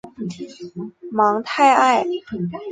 [1.11, 2.03] 芒泰埃。